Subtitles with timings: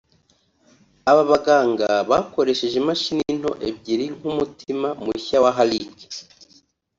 [1.11, 5.95] Aba baganga bakoresheje imashini nto ebyiri nk’umutima mushya wa Halik